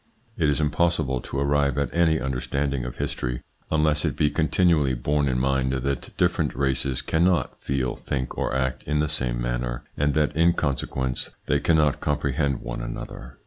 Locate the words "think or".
7.95-8.51